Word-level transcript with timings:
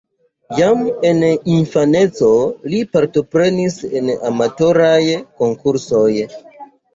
Jam 0.59 0.79
en 1.09 1.19
infaneco 1.55 2.29
li 2.71 2.79
partoprenis 2.95 3.77
en 4.01 4.11
amatoraj 4.31 5.05
konkursoj. 5.45 6.09